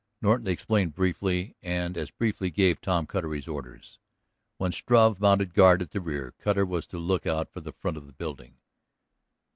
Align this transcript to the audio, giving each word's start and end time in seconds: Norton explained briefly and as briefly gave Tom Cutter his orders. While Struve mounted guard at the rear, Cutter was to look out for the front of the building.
Norton 0.19 0.47
explained 0.47 0.95
briefly 0.95 1.55
and 1.61 1.95
as 1.95 2.09
briefly 2.09 2.49
gave 2.49 2.81
Tom 2.81 3.05
Cutter 3.05 3.33
his 3.35 3.47
orders. 3.47 3.99
While 4.57 4.71
Struve 4.71 5.19
mounted 5.21 5.53
guard 5.53 5.83
at 5.83 5.91
the 5.91 6.01
rear, 6.01 6.33
Cutter 6.39 6.65
was 6.65 6.87
to 6.87 6.97
look 6.97 7.27
out 7.27 7.51
for 7.51 7.61
the 7.61 7.71
front 7.71 7.97
of 7.97 8.07
the 8.07 8.13
building. 8.13 8.55